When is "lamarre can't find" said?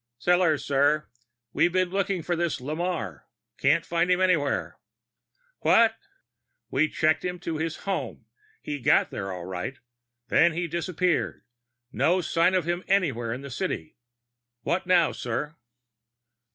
2.59-4.09